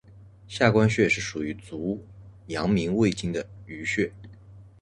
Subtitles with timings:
[0.47, 2.03] 下关穴是属于足
[2.47, 4.11] 阳明胃经的腧穴。